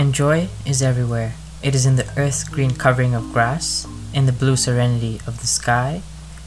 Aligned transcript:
And 0.00 0.14
joy 0.14 0.48
is 0.64 0.80
everywhere. 0.80 1.34
It 1.62 1.74
is 1.74 1.84
in 1.84 1.96
the 1.96 2.10
earth's 2.16 2.42
green 2.42 2.74
covering 2.74 3.14
of 3.14 3.34
grass, 3.34 3.86
in 4.14 4.24
the 4.24 4.32
blue 4.32 4.56
serenity 4.56 5.20
of 5.26 5.42
the 5.42 5.46
sky, 5.46 6.00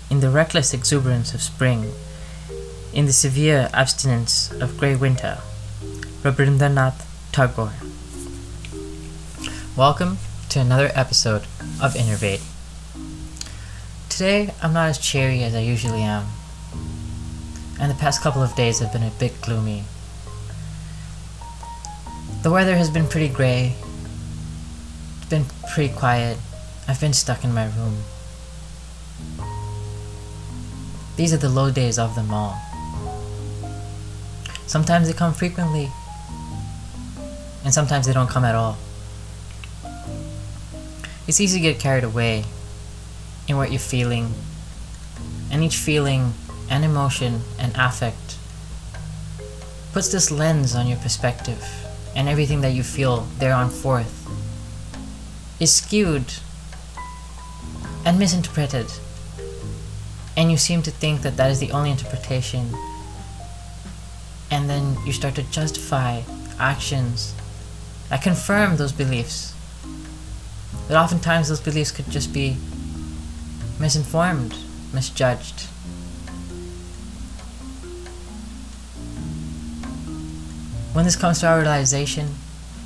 in 0.09 0.21
the 0.21 0.31
reckless 0.31 0.73
exuberance 0.73 1.35
of 1.35 1.41
spring, 1.43 1.91
in 2.93 3.05
the 3.05 3.13
severe 3.13 3.69
abstinence 3.71 4.51
of 4.53 4.79
grey 4.79 4.95
winter. 4.95 5.37
Rabindranath 6.23 7.05
Tagore. 7.31 7.73
Welcome 9.77 10.17
to 10.49 10.59
another 10.59 10.89
episode 10.95 11.43
of 11.79 11.93
Innervate. 11.93 12.41
Today, 14.09 14.51
I'm 14.63 14.73
not 14.73 14.89
as 14.89 14.97
cheery 14.97 15.43
as 15.43 15.53
I 15.53 15.59
usually 15.59 16.01
am, 16.01 16.25
and 17.79 17.91
the 17.91 18.01
past 18.01 18.23
couple 18.23 18.41
of 18.41 18.55
days 18.55 18.79
have 18.79 18.91
been 18.91 19.03
a 19.03 19.11
bit 19.11 19.39
gloomy. 19.43 19.83
The 22.43 22.51
weather 22.51 22.75
has 22.75 22.89
been 22.89 23.07
pretty 23.07 23.29
grey, 23.29 23.73
it's 25.17 25.29
been 25.29 25.45
pretty 25.73 25.93
quiet. 25.93 26.37
I've 26.89 26.99
been 26.99 27.13
stuck 27.13 27.45
in 27.45 27.53
my 27.53 27.67
room. 27.67 28.03
These 31.15 31.33
are 31.33 31.37
the 31.37 31.47
low 31.47 31.71
days 31.71 31.97
of 31.97 32.15
them 32.15 32.33
all. 32.33 32.61
Sometimes 34.67 35.07
they 35.07 35.13
come 35.13 35.33
frequently, 35.33 35.89
and 37.63 37.73
sometimes 37.73 38.07
they 38.07 38.13
don't 38.13 38.29
come 38.29 38.43
at 38.43 38.55
all. 38.55 38.77
It's 41.27 41.39
easy 41.39 41.59
to 41.59 41.63
get 41.63 41.79
carried 41.79 42.03
away 42.03 42.43
in 43.47 43.55
what 43.55 43.71
you're 43.71 43.79
feeling, 43.79 44.33
and 45.49 45.63
each 45.63 45.77
feeling 45.77 46.33
and 46.69 46.83
emotion 46.83 47.39
and 47.57 47.71
affect 47.77 48.37
puts 49.93 50.11
this 50.11 50.29
lens 50.29 50.75
on 50.75 50.87
your 50.87 50.97
perspective, 50.97 51.82
and 52.15 52.29
everything 52.29 52.61
that 52.61 52.73
you 52.73 52.83
feel 52.83 53.27
there 53.39 53.53
on 53.53 53.69
forth 53.69 54.27
is 55.59 55.73
skewed 55.73 56.33
and 58.05 58.19
misinterpreted, 58.19 58.91
and 60.35 60.51
you 60.51 60.57
seem 60.57 60.81
to 60.81 60.91
think 60.91 61.21
that 61.21 61.37
that 61.37 61.49
is 61.51 61.59
the 61.59 61.71
only 61.71 61.91
interpretation, 61.91 62.69
and 64.51 64.69
then 64.69 64.97
you 65.05 65.13
start 65.13 65.35
to 65.35 65.43
justify 65.43 66.21
actions 66.59 67.33
that 68.09 68.21
confirm 68.21 68.77
those 68.77 68.91
beliefs. 68.91 69.53
But 70.87 70.97
oftentimes, 70.97 71.47
those 71.49 71.61
beliefs 71.61 71.91
could 71.91 72.09
just 72.09 72.33
be 72.33 72.57
misinformed, 73.79 74.55
misjudged. 74.93 75.67
When 80.93 81.05
this 81.05 81.15
comes 81.15 81.39
to 81.39 81.47
our 81.47 81.59
realization, 81.59 82.35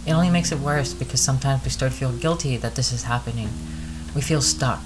it 0.05 0.13
only 0.13 0.29
makes 0.29 0.53
it 0.53 0.59
worse 0.59 0.93
because 0.93 1.19
sometimes 1.19 1.65
we 1.65 1.69
start 1.69 1.91
to 1.91 1.97
feel 1.97 2.13
guilty 2.13 2.55
that 2.55 2.75
this 2.75 2.93
is 2.93 3.03
happening. 3.03 3.49
We 4.15 4.21
feel 4.21 4.41
stuck. 4.41 4.81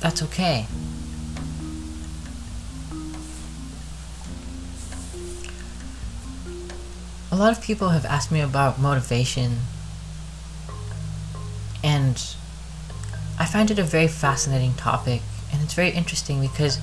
That's 0.00 0.22
okay. 0.22 0.66
A 7.30 7.36
lot 7.36 7.52
of 7.52 7.62
people 7.62 7.90
have 7.90 8.06
asked 8.06 8.32
me 8.32 8.40
about 8.40 8.78
motivation, 8.78 9.58
and 11.82 12.22
I 13.38 13.44
find 13.44 13.70
it 13.70 13.78
a 13.78 13.82
very 13.82 14.08
fascinating 14.08 14.74
topic, 14.74 15.20
and 15.52 15.60
it's 15.62 15.74
very 15.74 15.90
interesting 15.90 16.40
because 16.40 16.78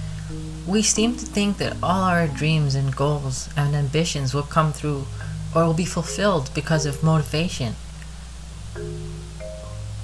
we 0.71 0.81
seem 0.81 1.17
to 1.17 1.25
think 1.25 1.57
that 1.57 1.75
all 1.83 2.03
our 2.03 2.27
dreams 2.27 2.75
and 2.75 2.95
goals 2.95 3.49
and 3.57 3.75
ambitions 3.75 4.33
will 4.33 4.43
come 4.43 4.71
through 4.71 5.05
or 5.53 5.65
will 5.65 5.73
be 5.73 5.83
fulfilled 5.83 6.49
because 6.55 6.85
of 6.85 7.03
motivation. 7.03 7.75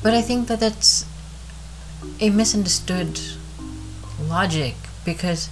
But 0.04 0.14
I 0.14 0.22
think 0.22 0.50
that 0.50 0.60
that's 0.60 1.06
a 2.20 2.30
misunderstood 2.30 3.22
logic 4.22 4.76
because 5.06 5.50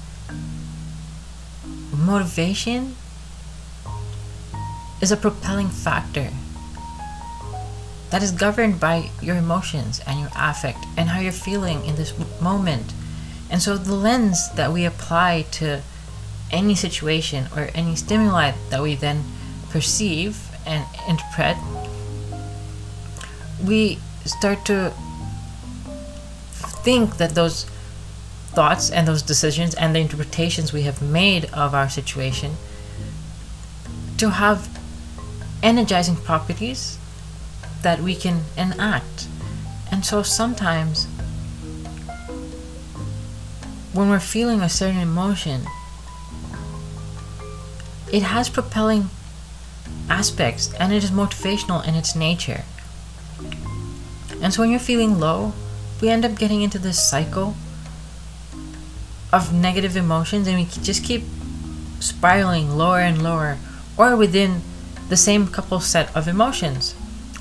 motivation 1.93 2.97
is 5.01 5.13
a 5.13 5.17
propelling 5.17 5.69
factor 5.69 6.29
that 8.09 8.21
is 8.21 8.33
governed 8.33 8.81
by 8.81 9.09
your 9.21 9.37
emotions 9.37 10.01
and 10.05 10.19
your 10.19 10.29
affect 10.35 10.85
and 10.97 11.07
how 11.07 11.21
you're 11.21 11.31
feeling 11.31 11.85
in 11.85 11.95
this 11.95 12.13
moment. 12.41 12.93
And 13.49 13.61
so 13.61 13.77
the 13.77 13.93
lens 13.93 14.51
that 14.53 14.73
we 14.73 14.85
apply 14.85 15.45
to 15.53 15.81
any 16.51 16.75
situation 16.75 17.47
or 17.55 17.69
any 17.73 17.95
stimuli 17.95 18.53
that 18.69 18.81
we 18.81 18.95
then 18.95 19.23
perceive 19.69 20.49
and 20.65 20.85
interpret, 21.07 21.57
we 23.63 23.99
start 24.25 24.65
to 24.65 24.93
think 26.83 27.17
that 27.17 27.35
those 27.35 27.65
thoughts 28.55 28.89
and 28.89 29.07
those 29.07 29.21
decisions 29.21 29.75
and 29.75 29.95
the 29.95 29.99
interpretations 29.99 30.71
we 30.71 30.83
have 30.83 31.01
made 31.01 31.45
of 31.53 31.73
our 31.73 31.89
situation 31.89 32.55
to 34.17 34.29
have 34.29 34.69
energizing 35.61 36.15
properties 36.15 36.97
that 37.81 37.99
we 37.99 38.15
can 38.15 38.41
enact. 38.57 39.27
And 39.91 40.05
so 40.05 40.23
sometimes 40.23 41.07
when 43.95 44.09
we're 44.09 44.19
feeling 44.19 44.59
a 44.59 44.67
certain 44.67 44.99
emotion, 44.99 45.61
it 48.11 48.23
has 48.23 48.49
propelling 48.49 49.09
aspects 50.09 50.73
and 50.73 50.91
it 50.91 51.01
is 51.01 51.11
motivational 51.11 51.85
in 51.87 51.95
its 51.95 52.13
nature. 52.13 52.63
And 54.41 54.53
so 54.53 54.61
when 54.61 54.69
you're 54.69 54.81
feeling 54.81 55.17
low, 55.17 55.53
we 56.01 56.09
end 56.09 56.25
up 56.25 56.37
getting 56.37 56.61
into 56.61 56.77
this 56.77 57.01
cycle 57.01 57.55
of 59.31 59.53
negative 59.53 59.95
emotions 59.95 60.45
and 60.45 60.57
we 60.57 60.65
just 60.65 61.03
keep 61.03 61.23
spiraling 62.01 62.77
lower 62.77 62.99
and 62.99 63.23
lower 63.23 63.57
or 63.97 64.17
within 64.17 64.61
the 65.07 65.15
same 65.15 65.47
couple 65.47 65.79
set 65.79 66.13
of 66.13 66.27
emotions 66.27 66.95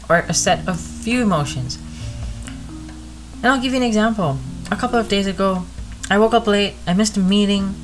or 0.09 0.19
a 0.29 0.35
set 0.35 0.67
of 0.69 0.79
few 0.79 1.21
emotions. 1.21 1.79
And 3.43 3.47
I'll 3.47 3.61
give 3.61 3.73
you 3.73 3.79
an 3.79 3.83
example. 3.83 4.39
A 4.71 4.77
couple 4.77 4.99
of 4.99 5.09
days 5.09 5.27
ago, 5.27 5.67
I 6.11 6.19
woke 6.19 6.35
up 6.35 6.47
late, 6.47 6.75
I 6.87 6.95
missed 6.95 7.17
a 7.17 7.21
meeting, 7.21 7.75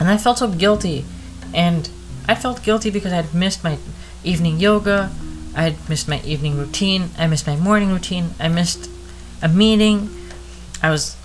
and 0.00 0.08
I 0.08 0.16
felt 0.16 0.38
so 0.38 0.48
guilty. 0.48 1.04
And 1.52 1.88
I 2.26 2.34
felt 2.34 2.62
guilty 2.62 2.90
because 2.90 3.12
I 3.12 3.16
had 3.16 3.34
missed 3.34 3.64
my 3.64 3.78
evening 4.24 4.58
yoga, 4.58 5.10
I 5.54 5.62
had 5.62 5.88
missed 5.88 6.08
my 6.08 6.20
evening 6.22 6.56
routine, 6.56 7.10
I 7.18 7.26
missed 7.26 7.46
my 7.46 7.56
morning 7.56 7.90
routine, 7.90 8.30
I 8.38 8.48
missed 8.48 8.90
a 9.42 9.48
meeting, 9.48 10.10
I 10.82 10.90
was 10.90 11.16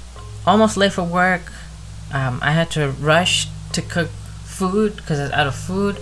almost 0.45 0.77
late 0.77 0.93
for 0.93 1.03
work, 1.03 1.51
um, 2.11 2.39
I 2.41 2.51
had 2.51 2.69
to 2.71 2.89
rush 2.89 3.47
to 3.73 3.81
cook 3.81 4.09
food 4.43 4.95
because 4.97 5.19
I 5.19 5.23
was 5.23 5.31
out 5.31 5.47
of 5.47 5.55
food. 5.55 5.99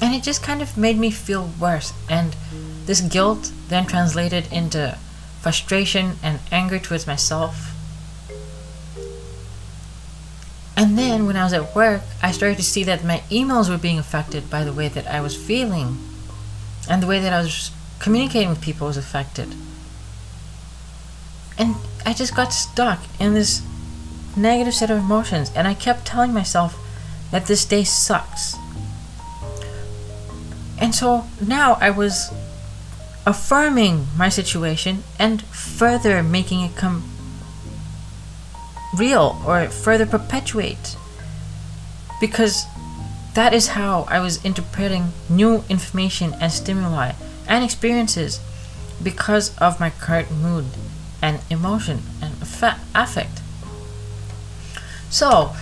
And 0.00 0.14
it 0.14 0.22
just 0.22 0.42
kind 0.42 0.60
of 0.62 0.76
made 0.76 0.98
me 0.98 1.10
feel 1.10 1.50
worse. 1.58 1.92
And 2.08 2.36
this 2.84 3.00
guilt 3.00 3.50
then 3.68 3.86
translated 3.86 4.52
into 4.52 4.98
frustration 5.46 6.16
and 6.24 6.40
anger 6.50 6.76
towards 6.76 7.06
myself. 7.06 7.72
And 10.76 10.98
then 10.98 11.24
when 11.24 11.36
I 11.36 11.44
was 11.44 11.52
at 11.52 11.72
work, 11.72 12.02
I 12.20 12.32
started 12.32 12.56
to 12.56 12.64
see 12.64 12.82
that 12.82 13.04
my 13.04 13.22
emails 13.30 13.70
were 13.70 13.78
being 13.78 13.96
affected 13.96 14.50
by 14.50 14.64
the 14.64 14.72
way 14.72 14.88
that 14.88 15.06
I 15.06 15.20
was 15.20 15.36
feeling. 15.36 15.98
And 16.90 17.00
the 17.00 17.06
way 17.06 17.20
that 17.20 17.32
I 17.32 17.42
was 17.42 17.70
communicating 18.00 18.48
with 18.48 18.60
people 18.60 18.88
was 18.88 18.96
affected. 18.96 19.54
And 21.56 21.76
I 22.04 22.12
just 22.12 22.34
got 22.34 22.52
stuck 22.52 22.98
in 23.20 23.34
this 23.34 23.62
negative 24.36 24.74
set 24.74 24.90
of 24.90 24.98
emotions. 24.98 25.52
And 25.54 25.68
I 25.68 25.74
kept 25.74 26.06
telling 26.06 26.34
myself 26.34 26.76
that 27.30 27.46
this 27.46 27.64
day 27.64 27.84
sucks. 27.84 28.56
And 30.80 30.92
so 30.92 31.24
now 31.40 31.78
I 31.80 31.90
was 31.90 32.32
affirming 33.26 34.06
my 34.16 34.28
situation 34.28 35.02
and 35.18 35.42
further 35.42 36.22
making 36.22 36.60
it 36.60 36.76
come 36.76 37.02
real 38.96 39.42
or 39.44 39.66
further 39.66 40.06
perpetuate. 40.06 40.96
Because 42.20 42.64
that 43.34 43.52
is 43.52 43.68
how 43.68 44.06
I 44.08 44.20
was 44.20 44.42
interpreting 44.44 45.12
new 45.28 45.64
information 45.68 46.34
and 46.40 46.50
stimuli 46.50 47.12
and 47.48 47.64
experiences 47.64 48.40
because 49.02 49.56
of 49.58 49.78
my 49.80 49.90
current 49.90 50.30
mood 50.30 50.64
and 51.20 51.40
emotion 51.50 52.02
and 52.22 52.32
affect. 52.40 53.42
So, 55.10 55.54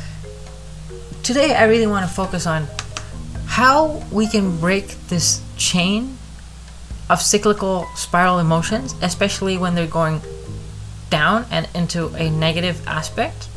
today 1.23 1.55
I 1.55 1.65
really 1.65 1.87
want 1.87 2.07
to 2.07 2.15
focus 2.15 2.47
on 2.47 2.69
how 3.47 4.03
we 4.13 4.29
can 4.29 4.59
break 4.61 4.89
this 5.09 5.43
chain 5.57 6.19
of 7.11 7.21
cyclical 7.21 7.87
spiral 7.95 8.39
emotions, 8.39 8.95
especially 9.03 9.59
when 9.59 9.75
they're 9.75 9.87
going 9.87 10.21
down 11.11 11.47
and 11.51 11.69
into 11.75 12.09
a 12.15 12.31
negative 12.31 12.87
aspect, 12.87 13.49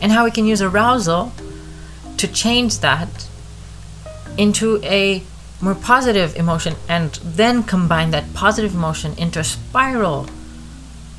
and 0.00 0.12
how 0.12 0.24
we 0.24 0.30
can 0.30 0.46
use 0.46 0.60
arousal 0.60 1.32
to 2.18 2.28
change 2.28 2.78
that 2.80 3.28
into 4.36 4.80
a 4.84 5.22
more 5.60 5.74
positive 5.74 6.36
emotion 6.36 6.74
and 6.88 7.12
then 7.24 7.62
combine 7.62 8.10
that 8.10 8.34
positive 8.34 8.74
emotion 8.74 9.14
into 9.16 9.38
a 9.38 9.44
spiral 9.44 10.26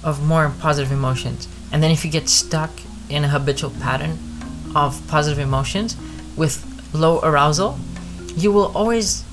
of 0.04 0.24
more 0.24 0.54
positive 0.60 0.92
emotions. 0.92 1.48
And 1.72 1.82
then 1.82 1.92
if 1.92 2.06
you 2.06 2.12
get 2.12 2.30
stuck 2.30 2.70
in 3.10 3.24
a 3.24 3.28
habitual 3.28 3.72
pattern 3.82 4.18
of 4.76 5.02
positive 5.08 5.40
emotions 5.40 5.98
with 6.36 6.64
low 6.94 7.20
arousal, 7.22 7.80
you 8.36 8.52
will 8.52 8.72
always 8.78 9.24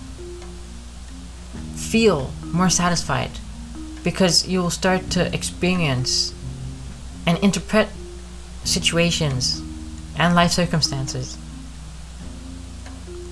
feel 1.94 2.32
more 2.52 2.68
satisfied 2.68 3.30
because 4.02 4.48
you 4.48 4.60
will 4.60 4.68
start 4.68 5.10
to 5.10 5.32
experience 5.32 6.34
and 7.24 7.38
interpret 7.38 7.88
situations 8.64 9.62
and 10.18 10.34
life 10.34 10.50
circumstances 10.50 11.38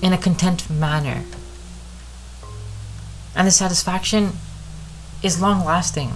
in 0.01 0.13
a 0.13 0.17
content 0.17 0.69
manner. 0.69 1.25
And 3.35 3.45
the 3.45 3.51
satisfaction 3.51 4.31
is 5.21 5.41
long 5.41 5.65
lasting, 5.65 6.13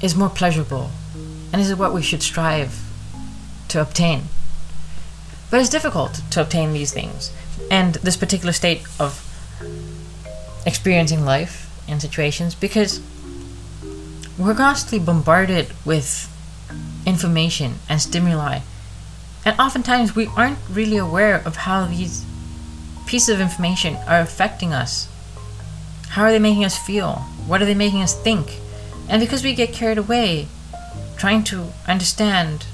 is 0.00 0.16
more 0.16 0.28
pleasurable, 0.28 0.90
and 1.52 1.62
is 1.62 1.72
what 1.76 1.94
we 1.94 2.02
should 2.02 2.24
strive 2.24 2.82
to 3.68 3.80
obtain. 3.80 4.22
But 5.52 5.60
it's 5.60 5.70
difficult 5.70 6.20
to 6.30 6.40
obtain 6.40 6.72
these 6.72 6.92
things. 6.92 7.30
And 7.70 7.94
this 7.96 8.16
particular 8.16 8.52
state 8.52 8.82
of 8.98 9.28
experiencing 10.66 11.24
life 11.24 11.68
and 11.88 12.00
situations 12.00 12.54
because 12.54 13.00
we're 14.38 14.54
constantly 14.54 15.04
bombarded 15.04 15.72
with 15.84 16.28
information 17.06 17.74
and 17.88 18.00
stimuli. 18.00 18.60
And 19.44 19.58
oftentimes 19.58 20.14
we 20.14 20.28
aren't 20.36 20.58
really 20.70 20.96
aware 20.96 21.42
of 21.44 21.56
how 21.56 21.86
these 21.86 22.24
pieces 23.06 23.28
of 23.30 23.40
information 23.40 23.96
are 24.08 24.20
affecting 24.20 24.72
us. 24.72 25.08
How 26.10 26.24
are 26.24 26.30
they 26.30 26.38
making 26.38 26.64
us 26.64 26.78
feel? 26.78 27.16
What 27.46 27.60
are 27.60 27.64
they 27.66 27.74
making 27.74 28.02
us 28.02 28.14
think? 28.14 28.58
And 29.08 29.20
because 29.20 29.42
we 29.42 29.54
get 29.54 29.72
carried 29.72 29.98
away 29.98 30.46
trying 31.16 31.44
to 31.44 31.72
understand 31.86 32.66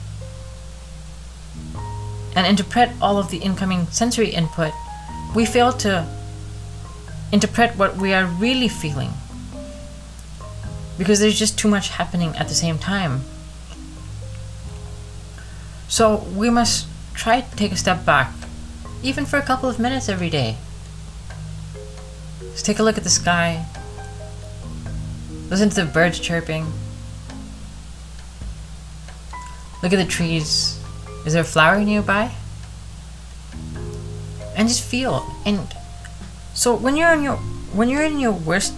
and 2.38 2.46
interpret 2.46 2.88
all 3.02 3.18
of 3.18 3.30
the 3.32 3.38
incoming 3.38 3.88
sensory 3.88 4.28
input, 4.28 4.72
we 5.34 5.44
fail 5.44 5.72
to 5.72 6.06
interpret 7.32 7.76
what 7.76 7.96
we 7.96 8.14
are 8.14 8.26
really 8.26 8.68
feeling. 8.68 9.10
Because 10.96 11.18
there's 11.18 11.36
just 11.36 11.58
too 11.58 11.66
much 11.66 11.88
happening 11.88 12.36
at 12.36 12.46
the 12.46 12.54
same 12.54 12.78
time. 12.78 13.22
So 15.88 16.18
we 16.36 16.48
must 16.48 16.86
try 17.14 17.40
to 17.40 17.56
take 17.56 17.72
a 17.72 17.76
step 17.76 18.06
back, 18.06 18.32
even 19.02 19.26
for 19.26 19.40
a 19.40 19.42
couple 19.42 19.68
of 19.68 19.80
minutes 19.80 20.08
every 20.08 20.30
day. 20.30 20.58
Just 22.52 22.64
take 22.64 22.78
a 22.78 22.84
look 22.84 22.96
at 22.96 23.02
the 23.02 23.10
sky, 23.10 23.66
listen 25.50 25.70
to 25.70 25.74
the 25.74 25.86
birds 25.86 26.20
chirping, 26.20 26.66
look 29.82 29.92
at 29.92 29.98
the 29.98 30.04
trees, 30.04 30.77
is 31.26 31.32
there 31.32 31.42
a 31.42 31.44
flower 31.44 31.80
nearby? 31.80 32.32
And 34.56 34.68
just 34.68 34.82
feel. 34.82 35.26
And 35.44 35.72
so 36.54 36.74
when 36.74 36.96
you're 36.96 37.12
in 37.12 37.22
your 37.22 37.36
when 37.72 37.88
you're 37.88 38.02
in 38.02 38.18
your 38.18 38.32
worst 38.32 38.74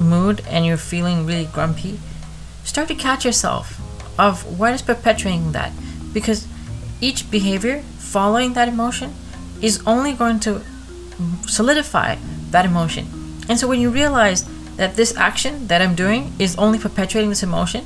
mood 0.00 0.42
and 0.48 0.64
you're 0.64 0.76
feeling 0.76 1.26
really 1.26 1.46
grumpy, 1.46 1.98
start 2.64 2.88
to 2.88 2.94
catch 2.94 3.24
yourself 3.24 3.80
of 4.18 4.58
what 4.58 4.72
is 4.72 4.82
perpetuating 4.82 5.52
that. 5.52 5.72
Because 6.12 6.46
each 7.00 7.30
behavior 7.30 7.82
following 7.98 8.54
that 8.54 8.68
emotion 8.68 9.14
is 9.60 9.82
only 9.86 10.12
going 10.12 10.40
to 10.40 10.62
solidify 11.46 12.16
that 12.50 12.64
emotion. 12.64 13.06
And 13.48 13.58
so 13.58 13.68
when 13.68 13.80
you 13.80 13.90
realize 13.90 14.44
that 14.76 14.94
this 14.94 15.16
action 15.16 15.66
that 15.66 15.82
I'm 15.82 15.94
doing 15.94 16.32
is 16.38 16.56
only 16.56 16.78
perpetuating 16.78 17.30
this 17.30 17.42
emotion, 17.42 17.84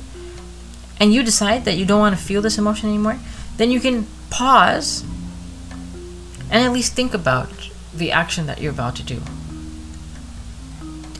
and 0.99 1.13
you 1.13 1.23
decide 1.23 1.65
that 1.65 1.75
you 1.75 1.85
don't 1.85 1.99
want 1.99 2.15
to 2.15 2.23
feel 2.23 2.41
this 2.41 2.57
emotion 2.57 2.89
anymore, 2.89 3.19
then 3.57 3.71
you 3.71 3.79
can 3.79 4.07
pause 4.29 5.03
and 6.49 6.63
at 6.63 6.71
least 6.71 6.93
think 6.93 7.13
about 7.13 7.49
the 7.93 8.11
action 8.11 8.45
that 8.47 8.61
you're 8.61 8.71
about 8.71 8.95
to 8.95 9.03
do. 9.03 9.21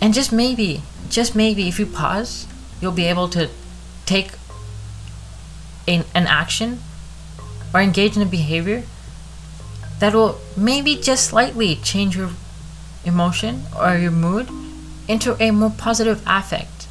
And 0.02 0.14
just 0.14 0.32
maybe, 0.32 0.84
just 1.10 1.36
maybe, 1.36 1.68
if 1.68 1.80
you 1.80 1.86
pause, 1.86 2.48
you'll 2.82 2.92
be 2.92 3.06
able 3.06 3.30
to 3.30 3.50
take 4.06 4.32
an, 5.88 6.04
an 6.14 6.28
action 6.28 6.80
or 7.74 7.82
engage 7.82 8.16
in 8.16 8.22
a 8.22 8.26
behavior 8.28 8.84
that 10.00 10.14
will 10.14 10.40
maybe 10.58 10.96
just 10.96 11.26
slightly 11.28 11.76
change 11.78 12.16
your 12.16 12.32
emotion 13.06 13.64
or 13.80 13.98
your 13.98 14.12
mood 14.12 14.50
into 15.08 15.42
a 15.42 15.52
more 15.52 15.74
positive 15.78 16.22
affect. 16.26 16.88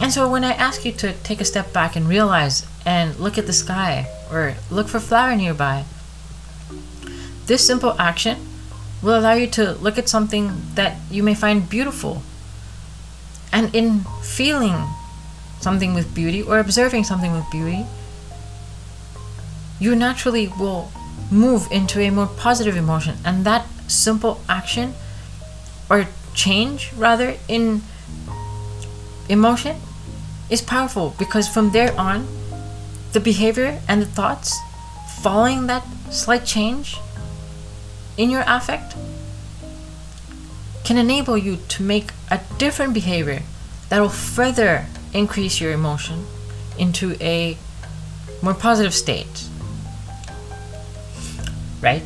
And 0.00 0.12
so 0.12 0.28
when 0.28 0.44
I 0.44 0.52
ask 0.52 0.84
you 0.84 0.92
to 0.92 1.12
take 1.22 1.40
a 1.40 1.44
step 1.44 1.72
back 1.72 1.96
and 1.96 2.08
realize 2.08 2.66
and 2.84 3.16
look 3.18 3.38
at 3.38 3.46
the 3.46 3.52
sky 3.52 4.06
or 4.30 4.54
look 4.70 4.88
for 4.88 5.00
flower 5.00 5.36
nearby, 5.36 5.84
this 7.46 7.66
simple 7.66 7.94
action 7.98 8.38
will 9.02 9.18
allow 9.18 9.34
you 9.34 9.46
to 9.46 9.72
look 9.74 9.98
at 9.98 10.08
something 10.08 10.62
that 10.74 10.96
you 11.10 11.22
may 11.22 11.34
find 11.34 11.68
beautiful. 11.68 12.22
And 13.52 13.74
in 13.74 14.00
feeling 14.22 14.88
something 15.60 15.94
with 15.94 16.14
beauty 16.14 16.42
or 16.42 16.58
observing 16.58 17.04
something 17.04 17.32
with 17.32 17.48
beauty, 17.50 17.86
you 19.78 19.94
naturally 19.94 20.48
will 20.58 20.90
move 21.30 21.68
into 21.70 22.00
a 22.00 22.10
more 22.10 22.26
positive 22.26 22.76
emotion. 22.76 23.16
And 23.24 23.44
that 23.44 23.66
simple 23.86 24.40
action 24.48 24.94
or 25.90 26.06
change, 26.34 26.92
rather, 26.96 27.36
in 27.48 27.82
emotion 29.28 29.76
is 30.50 30.60
powerful 30.60 31.14
because 31.18 31.48
from 31.48 31.70
there 31.70 31.98
on, 31.98 32.26
the 33.14 33.20
behavior 33.20 33.80
and 33.88 34.02
the 34.02 34.06
thoughts 34.06 34.60
following 35.22 35.68
that 35.68 35.86
slight 36.10 36.44
change 36.44 36.98
in 38.18 38.28
your 38.28 38.42
affect 38.46 38.96
can 40.84 40.98
enable 40.98 41.38
you 41.38 41.56
to 41.68 41.82
make 41.82 42.10
a 42.30 42.40
different 42.58 42.92
behavior 42.92 43.40
that 43.88 44.00
will 44.00 44.08
further 44.08 44.86
increase 45.12 45.60
your 45.60 45.70
emotion 45.70 46.26
into 46.76 47.16
a 47.20 47.56
more 48.42 48.52
positive 48.52 48.92
state. 48.92 49.48
Right? 51.80 52.02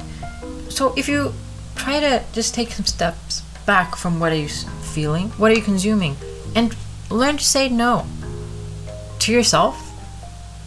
So 0.68 0.92
if 0.94 1.08
you 1.08 1.32
try 1.74 2.00
to 2.00 2.22
just 2.32 2.54
take 2.54 2.70
some 2.70 2.84
steps 2.84 3.40
back 3.64 3.96
from 3.96 4.20
what 4.20 4.30
are 4.30 4.36
you 4.36 4.48
feeling, 4.48 5.30
what 5.30 5.50
are 5.50 5.54
you 5.54 5.62
consuming, 5.62 6.16
and 6.54 6.76
learn 7.10 7.38
to 7.38 7.44
say 7.44 7.70
no 7.70 8.04
to 9.20 9.32
yourself 9.32 9.87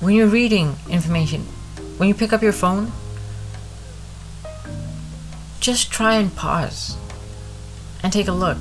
when 0.01 0.15
you're 0.15 0.27
reading 0.27 0.75
information, 0.89 1.41
when 1.97 2.09
you 2.09 2.15
pick 2.15 2.33
up 2.33 2.41
your 2.41 2.51
phone, 2.51 2.91
just 5.59 5.91
try 5.91 6.15
and 6.15 6.35
pause 6.35 6.97
and 8.01 8.11
take 8.11 8.27
a 8.27 8.31
look. 8.31 8.57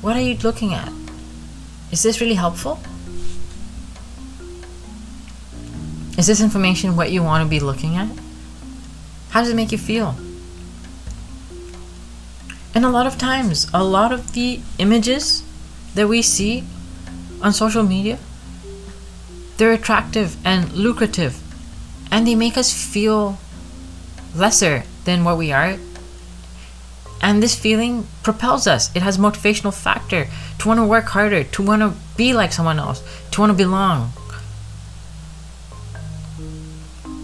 What 0.00 0.16
are 0.16 0.20
you 0.20 0.36
looking 0.38 0.74
at? 0.74 0.92
Is 1.92 2.02
this 2.02 2.20
really 2.20 2.34
helpful? 2.34 2.80
Is 6.18 6.26
this 6.26 6.40
information 6.40 6.96
what 6.96 7.12
you 7.12 7.22
want 7.22 7.44
to 7.44 7.48
be 7.48 7.60
looking 7.60 7.94
at? 7.96 8.08
How 9.30 9.40
does 9.42 9.50
it 9.50 9.54
make 9.54 9.70
you 9.70 9.78
feel? 9.78 10.16
And 12.74 12.84
a 12.84 12.90
lot 12.90 13.06
of 13.06 13.16
times, 13.16 13.70
a 13.72 13.84
lot 13.84 14.10
of 14.10 14.32
the 14.32 14.60
images 14.78 15.44
that 15.94 16.08
we 16.08 16.20
see 16.20 16.64
on 17.40 17.52
social 17.52 17.84
media, 17.84 18.18
they're 19.56 19.72
attractive 19.72 20.36
and 20.44 20.72
lucrative, 20.72 21.40
and 22.10 22.26
they 22.26 22.34
make 22.34 22.56
us 22.56 22.72
feel 22.72 23.38
lesser 24.34 24.84
than 25.04 25.24
what 25.24 25.36
we 25.36 25.52
are 25.52 25.78
and 27.22 27.40
this 27.40 27.54
feeling 27.54 28.06
propels 28.24 28.66
us. 28.66 28.94
It 28.96 29.02
has 29.02 29.16
motivational 29.16 29.72
factor 29.72 30.26
to 30.58 30.68
want 30.68 30.78
to 30.78 30.84
work 30.84 31.04
harder, 31.04 31.44
to 31.44 31.62
want 31.62 31.80
to 31.80 31.94
be 32.16 32.34
like 32.34 32.52
someone 32.52 32.80
else, 32.80 33.02
to 33.30 33.40
want 33.40 33.50
to 33.50 33.56
belong. 33.56 34.10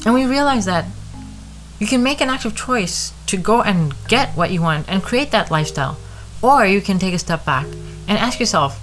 And 0.06 0.14
we 0.14 0.24
realize 0.24 0.64
that 0.66 0.86
you 1.80 1.86
can 1.86 2.02
make 2.02 2.20
an 2.20 2.30
active 2.30 2.56
choice 2.56 3.12
to 3.26 3.36
go 3.36 3.60
and 3.62 3.92
get 4.06 4.36
what 4.36 4.52
you 4.52 4.62
want 4.62 4.88
and 4.88 5.02
create 5.02 5.32
that 5.32 5.50
lifestyle. 5.50 5.98
Or 6.40 6.64
you 6.64 6.80
can 6.80 7.00
take 7.00 7.14
a 7.14 7.18
step 7.18 7.44
back 7.44 7.66
and 8.06 8.16
ask 8.16 8.38
yourself 8.38 8.80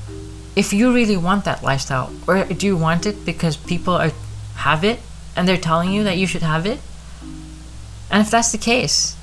if 0.56 0.72
you 0.72 0.94
really 0.94 1.18
want 1.18 1.46
that 1.46 1.64
lifestyle 1.64 2.12
or 2.28 2.46
do 2.46 2.66
you 2.66 2.78
want 2.78 3.06
it 3.06 3.26
because 3.26 3.58
people 3.58 3.94
are 3.94 4.12
have 4.56 4.84
it 4.84 5.00
and 5.36 5.48
they're 5.48 5.58
telling 5.58 5.92
you 5.92 6.04
that 6.06 6.18
you 6.18 6.26
should 6.28 6.42
have 6.42 6.66
it? 6.66 6.80
And 8.10 8.22
if 8.22 8.32
that's 8.32 8.52
the 8.52 8.58
case, 8.58 9.16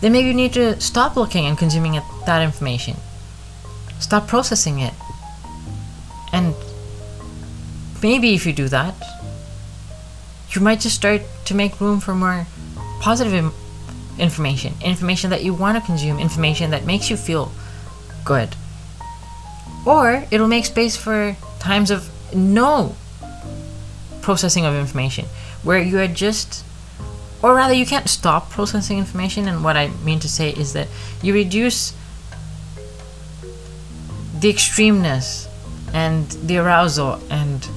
then 0.00 0.12
maybe 0.12 0.28
you 0.28 0.34
need 0.34 0.52
to 0.52 0.80
stop 0.80 1.16
looking 1.16 1.46
and 1.46 1.58
consuming 1.58 1.94
it, 1.94 2.04
that 2.26 2.42
information. 2.42 2.96
Stop 3.98 4.28
processing 4.28 4.78
it. 4.78 4.94
And 6.32 6.54
maybe 8.02 8.34
if 8.34 8.46
you 8.46 8.52
do 8.52 8.68
that, 8.68 8.94
you 10.50 10.60
might 10.60 10.80
just 10.80 10.94
start 10.94 11.22
to 11.46 11.54
make 11.54 11.80
room 11.80 11.98
for 12.00 12.14
more 12.14 12.46
positive 13.00 13.34
Im- 13.34 13.52
information, 14.18 14.74
information 14.82 15.30
that 15.30 15.42
you 15.42 15.54
want 15.54 15.76
to 15.76 15.84
consume, 15.84 16.18
information 16.18 16.70
that 16.70 16.84
makes 16.84 17.10
you 17.10 17.16
feel 17.16 17.50
good. 18.24 18.54
Or 19.86 20.24
it'll 20.30 20.48
make 20.48 20.66
space 20.66 20.96
for 20.96 21.36
times 21.60 21.90
of 21.90 22.10
no 22.34 22.96
processing 24.20 24.66
of 24.66 24.74
information, 24.74 25.26
where 25.62 25.80
you 25.80 26.00
are 26.00 26.08
just, 26.08 26.64
or 27.42 27.54
rather, 27.54 27.72
you 27.72 27.86
can't 27.86 28.08
stop 28.08 28.50
processing 28.50 28.98
information. 28.98 29.46
And 29.46 29.62
what 29.62 29.76
I 29.76 29.88
mean 30.04 30.18
to 30.20 30.28
say 30.28 30.50
is 30.50 30.72
that 30.72 30.88
you 31.22 31.32
reduce 31.32 31.94
the 34.40 34.52
extremeness 34.52 35.48
and 35.94 36.28
the 36.30 36.58
arousal 36.58 37.20
and 37.30 37.68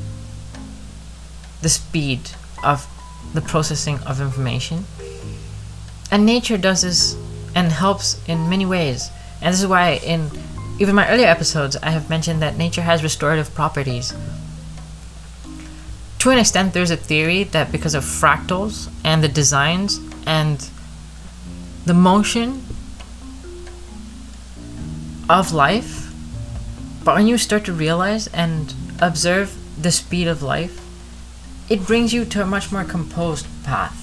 the 1.62 1.70
speed 1.70 2.32
of 2.63 2.88
the 3.34 3.42
processing 3.42 4.00
of 4.08 4.20
information. 4.20 4.86
And 6.12 6.25
nature 6.25 6.58
does 6.58 6.82
this 6.82 7.16
and 7.54 7.72
helps 7.72 8.20
in 8.28 8.50
many 8.50 8.66
ways. 8.66 9.12
And 9.42 9.54
this 9.54 9.62
is 9.62 9.68
why 9.68 10.00
in 10.04 10.32
even 10.79 10.95
my 10.95 11.09
earlier 11.09 11.27
episodes 11.27 11.75
I 11.77 11.89
have 11.91 12.09
mentioned 12.09 12.41
that 12.41 12.57
nature 12.57 12.81
has 12.81 13.03
restorative 13.03 13.53
properties. 13.53 14.13
To 16.19 16.29
an 16.29 16.39
extent 16.39 16.74
there's 16.74 16.91
a 16.91 16.98
theory 16.98 17.43
that 17.43 17.71
because 17.71 17.93
of 17.93 18.03
fractals 18.03 18.89
and 19.03 19.21
the 19.21 19.27
designs 19.27 20.00
and 20.25 20.69
the 21.86 21.93
motion 21.93 22.63
of 25.29 25.51
life, 25.51 26.12
but 27.03 27.15
when 27.15 27.27
you 27.27 27.38
start 27.38 27.65
to 27.65 27.74
realize 27.74 28.27
and 28.27 28.74
observe 29.01 29.57
the 29.81 29.91
speed 29.91 30.27
of 30.27 30.41
life, 30.41 30.86
it 31.69 31.86
brings 31.86 32.13
you 32.13 32.25
to 32.25 32.41
a 32.41 32.45
much 32.45 32.71
more 32.71 32.83
composed 32.83 33.45
path. 33.63 33.95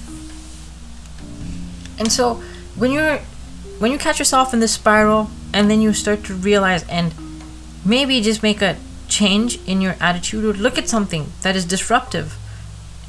And 1.99 2.13
so 2.13 2.43
when 2.77 2.91
you're 2.93 3.19
when 3.79 3.93
you 3.93 3.99
catch 3.99 4.19
yourself 4.19 4.55
in 4.55 4.61
this 4.61 4.73
spiral 4.73 5.31
and 5.57 5.71
then 5.71 5.81
you 5.81 5.95
start 5.95 6.23
to 6.23 6.35
realize 6.35 6.87
and 6.87 7.15
maybe 7.83 8.21
just 8.21 8.43
make 8.43 8.61
a 8.61 8.77
change 9.09 9.59
in 9.67 9.81
your 9.81 9.97
attitude 10.01 10.45
or 10.45 10.53
look 10.53 10.77
at 10.77 10.87
something 10.87 11.33
that 11.41 11.57
is 11.57 11.65
disruptive 11.65 12.37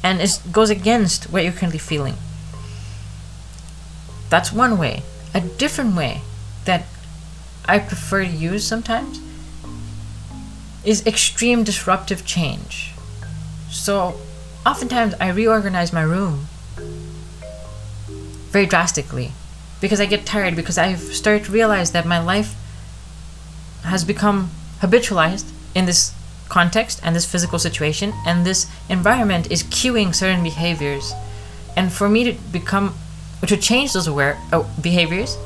and 0.02 0.18
is 0.18 0.38
goes 0.50 0.70
against 0.70 1.24
what 1.30 1.44
you're 1.44 1.52
currently 1.52 1.78
feeling. 1.78 2.14
That's 4.30 4.50
one 4.50 4.78
way. 4.78 5.02
A 5.34 5.42
different 5.42 5.94
way 5.94 6.22
that 6.64 6.86
I 7.66 7.80
prefer 7.80 8.24
to 8.24 8.30
use 8.30 8.66
sometimes 8.66 9.20
is 10.86 11.06
extreme 11.06 11.64
disruptive 11.64 12.24
change. 12.24 12.94
So 13.68 14.18
oftentimes 14.64 15.12
I 15.20 15.28
reorganize 15.28 15.92
my 15.92 16.02
room 16.02 16.46
very 18.52 18.64
drastically 18.64 19.32
because 19.80 20.00
I 20.00 20.06
get 20.06 20.26
tired 20.26 20.56
because 20.56 20.78
I've 20.78 21.00
started 21.00 21.44
to 21.44 21.52
realize 21.52 21.92
that 21.92 22.06
my 22.06 22.18
life 22.18 22.54
has 23.82 24.04
become 24.04 24.50
habitualized 24.80 25.50
in 25.74 25.86
this 25.86 26.12
context 26.48 27.00
and 27.02 27.14
this 27.14 27.30
physical 27.30 27.58
situation 27.58 28.12
and 28.26 28.44
this 28.44 28.66
environment 28.88 29.50
is 29.50 29.62
cueing 29.62 30.14
certain 30.14 30.42
behaviors 30.42 31.12
and 31.76 31.92
for 31.92 32.08
me 32.08 32.24
to 32.24 32.32
become 32.50 32.94
to 33.46 33.56
change 33.56 33.92
those 33.92 34.06
aware 34.06 34.38
uh, 34.52 34.64
behaviors 34.80 35.36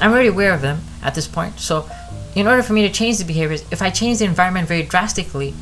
I'm 0.00 0.10
already 0.10 0.28
aware 0.28 0.54
of 0.54 0.62
them 0.62 0.80
at 1.02 1.14
this 1.14 1.28
point 1.28 1.60
so 1.60 1.88
in 2.34 2.46
order 2.46 2.62
for 2.62 2.72
me 2.72 2.82
to 2.82 2.92
change 2.92 3.18
the 3.18 3.24
behaviors 3.24 3.64
if 3.70 3.82
I 3.82 3.90
change 3.90 4.18
the 4.18 4.24
environment 4.24 4.68
very 4.68 4.82
drastically 4.82 5.54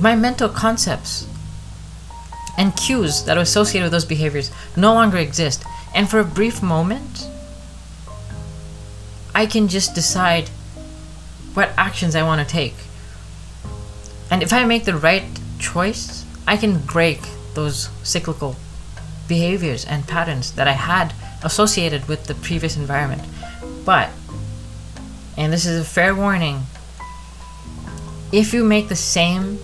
my 0.00 0.16
mental 0.16 0.48
concepts 0.48 1.26
and 2.56 2.76
cues 2.76 3.24
that 3.24 3.36
are 3.36 3.40
associated 3.40 3.86
with 3.86 3.92
those 3.92 4.04
behaviors 4.04 4.50
no 4.76 4.94
longer 4.94 5.18
exist. 5.18 5.64
And 5.94 6.08
for 6.08 6.20
a 6.20 6.24
brief 6.24 6.62
moment, 6.62 7.28
I 9.34 9.46
can 9.46 9.68
just 9.68 9.94
decide 9.94 10.48
what 11.54 11.70
actions 11.76 12.14
I 12.14 12.22
want 12.22 12.46
to 12.46 12.52
take. 12.52 12.74
And 14.30 14.42
if 14.42 14.52
I 14.52 14.64
make 14.64 14.84
the 14.84 14.96
right 14.96 15.24
choice, 15.58 16.24
I 16.46 16.56
can 16.56 16.78
break 16.78 17.20
those 17.54 17.88
cyclical 18.02 18.56
behaviors 19.28 19.84
and 19.84 20.06
patterns 20.06 20.52
that 20.52 20.68
I 20.68 20.72
had 20.72 21.14
associated 21.42 22.08
with 22.08 22.24
the 22.24 22.34
previous 22.34 22.76
environment. 22.76 23.22
But, 23.84 24.10
and 25.36 25.52
this 25.52 25.66
is 25.66 25.80
a 25.80 25.84
fair 25.84 26.14
warning, 26.14 26.62
if 28.32 28.52
you 28.52 28.64
make 28.64 28.88
the 28.88 28.96
same 28.96 29.58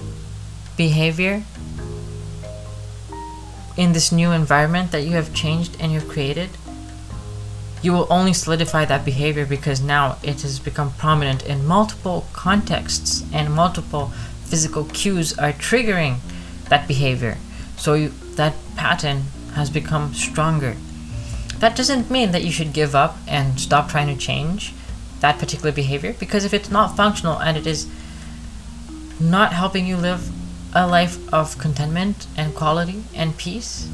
behavior 0.77 1.43
in 3.77 3.93
this 3.93 4.13
new 4.13 4.31
environment 4.31 4.93
that 4.93 5.03
you 5.03 5.13
have 5.13 5.35
changed 5.35 5.77
and 5.81 5.93
you've 5.93 6.09
created, 6.09 6.51
you 7.83 7.93
will 7.93 8.07
only 8.11 8.33
solidify 8.33 8.85
that 8.85 9.05
behavior 9.05 9.47
because 9.47 9.81
now 9.81 10.19
it 10.23 10.43
has 10.43 10.59
become 10.59 10.93
prominent 10.93 11.45
in 11.47 11.67
multiple 11.67 12.27
contexts 12.33 13.25
and 13.33 13.55
multiple 13.55 14.09
physical 14.45 14.85
cues 14.85 15.37
are 15.39 15.53
triggering 15.53 16.19
that 16.69 16.87
behavior. 16.87 17.39
So 17.77 17.95
you, 17.95 18.09
that 18.35 18.55
pattern 18.77 19.25
has 19.55 19.71
become 19.71 20.13
stronger. 20.13 20.77
That 21.59 21.77
doesn't 21.77 22.11
mean 22.11 22.33
that 22.33 22.45
you 22.45 22.53
should 22.53 22.73
give 22.73 22.95
up 22.95 23.17
and 23.27 23.59
stop 23.61 23.89
trying 23.89 24.09
to 24.09 24.17
change 24.17 24.73
that 25.21 25.39
particular 25.39 25.73
behavior 25.73 26.15
because 26.19 26.45
if 26.45 26.55
it's 26.55 26.71
not 26.71 26.97
functional 26.97 27.39
and 27.39 27.57
it 27.57 27.67
is 27.67 27.87
not 29.21 29.53
helping 29.53 29.87
you 29.87 29.97
live 29.97 30.31
a 30.75 30.87
life 30.87 31.33
of 31.33 31.59
contentment 31.59 32.27
and 32.37 32.55
quality 32.55 33.05
and 33.15 33.37
peace 33.37 33.89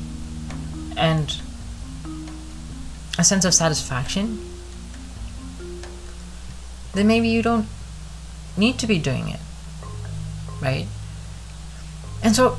and 0.97 1.41
a 3.19 3.25
sense 3.25 3.45
of 3.45 3.55
satisfaction, 3.55 4.39
then 6.95 7.07
maybe 7.07 7.29
you 7.29 7.43
don't 7.43 7.67
need 8.57 8.79
to 8.79 8.87
be 8.87 8.99
doing 8.99 9.29
it. 9.29 9.41
Right? 10.61 10.87
And 12.23 12.35
so, 12.35 12.59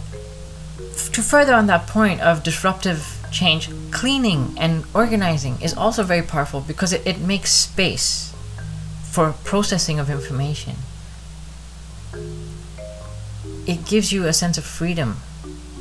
to 1.13 1.21
further 1.21 1.53
on 1.53 1.67
that 1.67 1.87
point 1.87 2.21
of 2.21 2.43
disruptive 2.43 3.27
change, 3.31 3.69
cleaning 3.91 4.55
and 4.57 4.85
organizing 4.93 5.61
is 5.61 5.73
also 5.73 6.03
very 6.03 6.21
powerful 6.21 6.61
because 6.61 6.93
it, 6.93 7.05
it 7.05 7.19
makes 7.19 7.51
space 7.51 8.33
for 9.03 9.33
processing 9.43 9.99
of 9.99 10.09
information 10.09 10.75
it 13.67 13.85
gives 13.85 14.13
you 14.13 14.25
a 14.25 14.33
sense 14.33 14.57
of 14.57 14.63
freedom, 14.63 15.17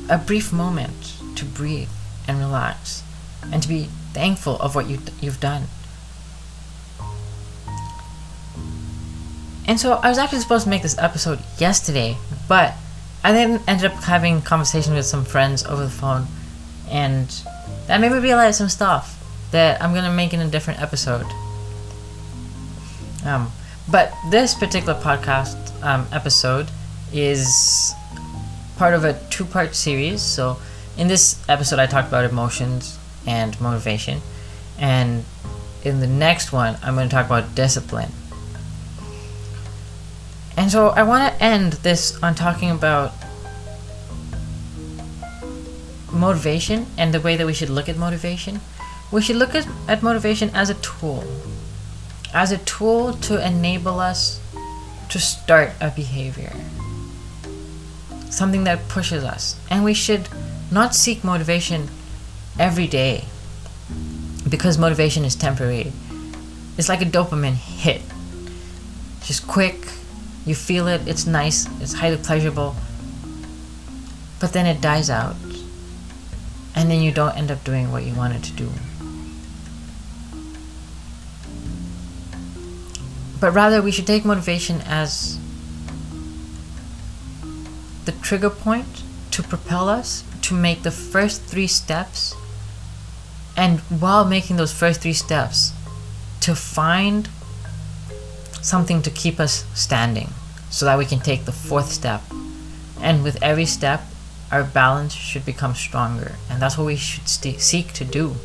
a 0.09 0.17
brief 0.17 0.51
moment 0.51 1.15
to 1.35 1.45
breathe 1.45 1.89
and 2.27 2.37
relax, 2.37 3.01
and 3.51 3.63
to 3.63 3.69
be 3.69 3.87
thankful 4.17 4.57
of 4.57 4.73
what 4.73 4.89
you, 4.89 4.97
you've 5.21 5.39
done. 5.39 5.63
And 9.67 9.79
so 9.79 9.93
I 9.93 10.09
was 10.09 10.17
actually 10.17 10.39
supposed 10.39 10.63
to 10.63 10.71
make 10.71 10.81
this 10.81 10.97
episode 10.97 11.39
yesterday, 11.59 12.17
but 12.47 12.73
I 13.23 13.31
then 13.31 13.61
ended 13.67 13.91
up 13.91 14.03
having 14.03 14.41
conversation 14.41 14.95
with 14.95 15.05
some 15.05 15.23
friends 15.23 15.63
over 15.65 15.83
the 15.83 15.91
phone, 15.91 16.25
and 16.89 17.27
that 17.85 18.01
made 18.01 18.11
me 18.11 18.17
realize 18.17 18.57
some 18.57 18.69
stuff 18.69 19.05
that 19.51 19.79
I'm 19.83 19.93
gonna 19.93 20.11
make 20.11 20.33
in 20.33 20.39
a 20.39 20.47
different 20.47 20.81
episode. 20.81 21.27
Um, 23.23 23.51
but 23.87 24.13
this 24.31 24.55
particular 24.55 24.99
podcast 24.99 25.57
um, 25.83 26.07
episode 26.11 26.67
is 27.13 27.93
part 28.77 28.95
of 28.95 29.03
a 29.03 29.13
two 29.29 29.45
part 29.45 29.75
series. 29.75 30.23
So, 30.23 30.57
in 30.97 31.07
this 31.07 31.37
episode, 31.47 31.77
I 31.77 31.85
talked 31.85 32.07
about 32.07 32.25
emotions 32.25 32.96
and 33.27 33.59
motivation. 33.61 34.21
And 34.79 35.25
in 35.83 35.99
the 35.99 36.07
next 36.07 36.51
one, 36.51 36.77
I'm 36.81 36.95
going 36.95 37.07
to 37.07 37.13
talk 37.13 37.25
about 37.25 37.53
discipline. 37.53 38.11
And 40.55 40.71
so, 40.71 40.87
I 40.89 41.03
want 41.03 41.31
to 41.31 41.43
end 41.43 41.73
this 41.73 42.17
on 42.23 42.33
talking 42.33 42.71
about 42.71 43.13
motivation 46.11 46.87
and 46.97 47.13
the 47.13 47.21
way 47.21 47.35
that 47.37 47.45
we 47.45 47.53
should 47.53 47.69
look 47.69 47.87
at 47.87 47.97
motivation. 47.97 48.61
We 49.11 49.21
should 49.21 49.35
look 49.35 49.53
at, 49.53 49.67
at 49.87 50.01
motivation 50.01 50.49
as 50.55 50.71
a 50.71 50.73
tool, 50.75 51.23
as 52.33 52.51
a 52.51 52.57
tool 52.57 53.13
to 53.13 53.45
enable 53.45 53.99
us 53.99 54.41
to 55.09 55.19
start 55.19 55.73
a 55.79 55.91
behavior 55.91 56.51
something 58.29 58.63
that 58.65 58.87
pushes 58.87 59.23
us. 59.23 59.59
And 59.69 59.83
we 59.83 59.93
should 59.93 60.29
not 60.71 60.95
seek 60.95 61.23
motivation 61.23 61.89
every 62.59 62.87
day 62.87 63.25
because 64.49 64.77
motivation 64.77 65.25
is 65.25 65.35
temporary. 65.35 65.91
It's 66.77 66.89
like 66.89 67.01
a 67.01 67.05
dopamine 67.05 67.55
hit. 67.55 68.01
Just 69.21 69.47
quick, 69.47 69.87
you 70.45 70.55
feel 70.55 70.87
it, 70.87 71.07
it's 71.07 71.25
nice, 71.25 71.67
it's 71.81 71.93
highly 71.93 72.17
pleasurable, 72.17 72.75
but 74.39 74.53
then 74.53 74.65
it 74.65 74.79
dies 74.81 75.09
out. 75.09 75.35
And 76.75 76.91
then 76.91 77.01
you 77.01 77.11
don't 77.11 77.35
end 77.35 77.51
up 77.51 77.63
doing 77.63 77.91
what 77.91 78.03
you 78.03 78.13
wanted 78.13 78.43
to 78.43 78.51
do. 78.53 78.69
But 83.39 83.51
rather, 83.51 83.81
we 83.81 83.91
should 83.91 84.07
take 84.07 84.25
motivation 84.25 84.81
as 84.81 85.39
the 88.05 88.11
trigger 88.13 88.49
point 88.49 89.03
to 89.31 89.43
propel 89.43 89.89
us 89.89 90.23
to 90.43 90.53
make 90.53 90.83
the 90.83 90.91
first 90.91 91.43
three 91.43 91.67
steps. 91.67 92.35
And 93.57 93.79
while 93.89 94.23
making 94.23 94.57
those 94.57 94.71
first 94.71 95.01
three 95.01 95.13
steps, 95.13 95.73
to 96.41 96.55
find 96.55 97.27
something 98.61 99.01
to 99.01 99.09
keep 99.09 99.39
us 99.39 99.65
standing 99.73 100.29
so 100.69 100.85
that 100.85 100.97
we 100.97 101.05
can 101.05 101.19
take 101.19 101.45
the 101.45 101.51
fourth 101.51 101.91
step. 101.91 102.21
And 103.01 103.23
with 103.23 103.41
every 103.41 103.65
step, 103.65 104.03
our 104.51 104.63
balance 104.63 105.13
should 105.13 105.45
become 105.45 105.73
stronger. 105.75 106.35
And 106.49 106.61
that's 106.61 106.77
what 106.77 106.85
we 106.85 106.95
should 106.95 107.27
st- 107.27 107.59
seek 107.59 107.93
to 107.93 108.05
do. 108.05 108.35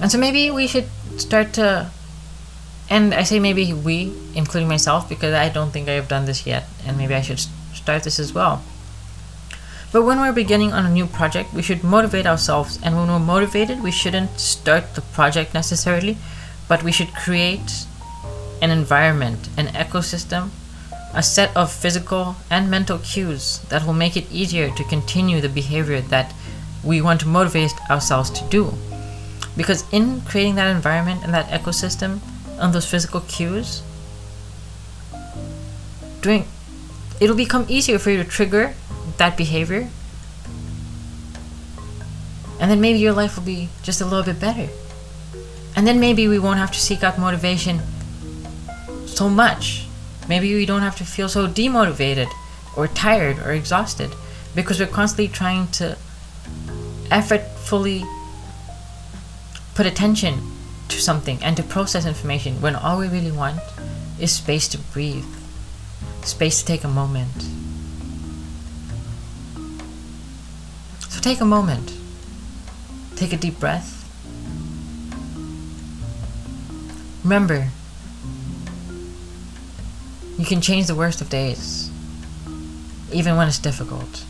And 0.00 0.10
so 0.10 0.18
maybe 0.18 0.50
we 0.50 0.66
should 0.66 0.88
start 1.18 1.52
to, 1.54 1.90
and 2.88 3.12
I 3.12 3.24
say 3.24 3.40
maybe 3.40 3.72
we, 3.72 4.14
including 4.34 4.68
myself, 4.68 5.08
because 5.08 5.34
I 5.34 5.48
don't 5.48 5.70
think 5.70 5.88
I 5.88 5.92
have 5.92 6.08
done 6.08 6.24
this 6.24 6.46
yet, 6.46 6.64
and 6.86 6.96
maybe 6.96 7.14
I 7.14 7.20
should 7.20 7.40
start 7.74 8.04
this 8.04 8.18
as 8.18 8.32
well. 8.32 8.62
But 9.92 10.02
when 10.02 10.20
we're 10.20 10.32
beginning 10.32 10.72
on 10.72 10.84
a 10.84 10.90
new 10.90 11.06
project, 11.06 11.54
we 11.54 11.62
should 11.62 11.84
motivate 11.84 12.26
ourselves, 12.26 12.78
and 12.82 12.96
when 12.96 13.08
we're 13.08 13.18
motivated, 13.18 13.82
we 13.82 13.90
shouldn't 13.90 14.40
start 14.40 14.94
the 14.94 15.00
project 15.00 15.54
necessarily, 15.54 16.18
but 16.68 16.82
we 16.82 16.92
should 16.92 17.14
create 17.14 17.86
an 18.60 18.70
environment, 18.70 19.48
an 19.56 19.68
ecosystem, 19.68 20.50
a 21.14 21.22
set 21.22 21.56
of 21.56 21.72
physical 21.72 22.36
and 22.50 22.70
mental 22.70 22.98
cues 22.98 23.60
that 23.68 23.86
will 23.86 23.94
make 23.94 24.16
it 24.16 24.30
easier 24.30 24.70
to 24.70 24.84
continue 24.84 25.40
the 25.40 25.48
behavior 25.48 26.00
that 26.00 26.34
we 26.82 27.00
want 27.00 27.20
to 27.20 27.28
motivate 27.28 27.72
ourselves 27.88 28.28
to 28.30 28.44
do. 28.44 28.72
Because 29.56 29.84
in 29.92 30.20
creating 30.22 30.56
that 30.56 30.74
environment 30.74 31.22
and 31.24 31.32
that 31.32 31.48
ecosystem 31.48 32.20
and 32.58 32.72
those 32.72 32.90
physical 32.90 33.20
cues, 33.22 33.82
doing 36.20 36.44
it'll 37.20 37.36
become 37.36 37.64
easier 37.68 37.98
for 37.98 38.10
you 38.10 38.22
to 38.22 38.28
trigger 38.28 38.74
that 39.18 39.36
behavior. 39.36 39.88
And 42.58 42.70
then 42.70 42.80
maybe 42.80 42.98
your 42.98 43.12
life 43.12 43.36
will 43.36 43.44
be 43.44 43.68
just 43.82 44.00
a 44.00 44.04
little 44.04 44.24
bit 44.24 44.40
better. 44.40 44.68
And 45.74 45.86
then 45.86 46.00
maybe 46.00 46.26
we 46.26 46.38
won't 46.38 46.58
have 46.58 46.72
to 46.72 46.80
seek 46.80 47.02
out 47.04 47.18
motivation 47.18 47.80
so 49.06 49.28
much. 49.28 49.86
Maybe 50.28 50.54
we 50.54 50.66
don't 50.66 50.82
have 50.82 50.96
to 50.96 51.04
feel 51.04 51.28
so 51.28 51.46
demotivated 51.46 52.28
or 52.76 52.88
tired 52.88 53.38
or 53.40 53.52
exhausted 53.52 54.14
because 54.54 54.80
we're 54.80 54.86
constantly 54.86 55.28
trying 55.28 55.68
to 55.68 55.96
effortfully 57.10 58.04
put 59.74 59.86
attention 59.86 60.40
to 60.88 61.00
something 61.00 61.38
and 61.42 61.56
to 61.56 61.62
process 61.62 62.06
information 62.06 62.60
when 62.62 62.74
all 62.74 62.98
we 62.98 63.08
really 63.08 63.32
want 63.32 63.60
is 64.18 64.32
space 64.32 64.66
to 64.68 64.78
breathe, 64.78 65.26
space 66.22 66.60
to 66.60 66.66
take 66.66 66.84
a 66.84 66.88
moment. 66.88 67.55
Take 71.26 71.40
a 71.40 71.44
moment, 71.44 71.92
take 73.16 73.32
a 73.32 73.36
deep 73.36 73.58
breath. 73.58 73.90
Remember, 77.24 77.70
you 80.38 80.44
can 80.44 80.60
change 80.60 80.86
the 80.86 80.94
worst 80.94 81.20
of 81.20 81.28
days, 81.28 81.90
even 83.12 83.36
when 83.36 83.48
it's 83.48 83.58
difficult. 83.58 84.24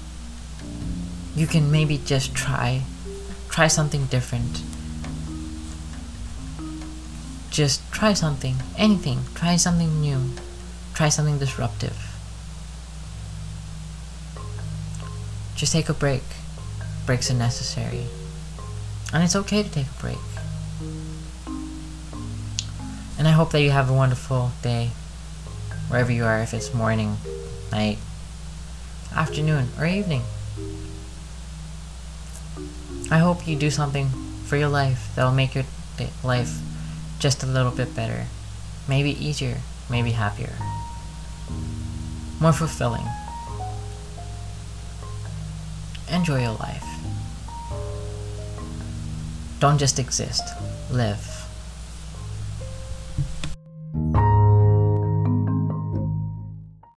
You 1.34 1.46
can 1.46 1.70
maybe 1.70 1.98
just 1.98 2.34
try, 2.34 2.80
try 3.50 3.66
something 3.66 4.06
different. 4.06 4.62
Just 7.50 7.82
try 7.92 8.14
something, 8.14 8.56
anything, 8.78 9.18
try 9.34 9.56
something 9.56 10.00
new, 10.00 10.30
try 10.94 11.10
something 11.10 11.38
disruptive. 11.38 11.98
Just 15.56 15.74
take 15.74 15.90
a 15.90 15.94
break. 15.94 16.22
Breaks 17.06 17.30
are 17.30 17.34
necessary. 17.34 18.04
And 19.12 19.22
it's 19.22 19.36
okay 19.36 19.62
to 19.62 19.70
take 19.70 19.86
a 19.86 20.00
break. 20.00 20.18
And 23.18 23.26
I 23.26 23.30
hope 23.30 23.52
that 23.52 23.62
you 23.62 23.70
have 23.70 23.88
a 23.88 23.94
wonderful 23.94 24.50
day 24.62 24.90
wherever 25.88 26.12
you 26.12 26.24
are, 26.24 26.40
if 26.40 26.52
it's 26.52 26.74
morning, 26.74 27.16
night, 27.70 27.98
afternoon, 29.14 29.68
or 29.78 29.86
evening. 29.86 30.22
I 33.10 33.18
hope 33.18 33.46
you 33.46 33.56
do 33.56 33.70
something 33.70 34.08
for 34.44 34.56
your 34.56 34.68
life 34.68 35.12
that'll 35.14 35.32
make 35.32 35.54
your 35.54 35.64
life 36.24 36.58
just 37.18 37.42
a 37.42 37.46
little 37.46 37.70
bit 37.70 37.94
better. 37.94 38.26
Maybe 38.88 39.10
easier, 39.10 39.58
maybe 39.88 40.10
happier, 40.10 40.52
more 42.40 42.52
fulfilling. 42.52 43.06
Enjoy 46.10 46.40
your 46.40 46.52
life. 46.52 46.95
Don't 49.58 49.78
just 49.78 49.98
exist, 49.98 50.42
live. 50.90 51.35